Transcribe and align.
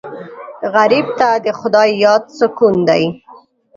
غریب 0.75 1.07
ته 1.19 1.29
د 1.45 1.47
خدای 1.59 1.89
یاد 2.05 2.23
سکون 2.37 2.75
دی 2.87 3.03